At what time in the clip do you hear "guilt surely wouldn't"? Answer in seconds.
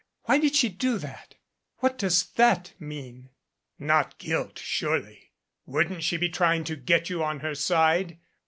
4.17-6.03